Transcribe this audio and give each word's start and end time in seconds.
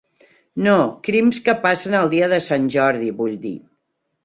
No, 0.67 0.71
crims 1.07 1.41
que 1.49 1.55
passen 1.67 1.99
el 1.99 2.11
dia 2.15 2.31
de 2.33 2.41
Sant 2.49 2.67
Jordi, 2.79 3.13
vull 3.23 3.39
dir. 3.47 3.57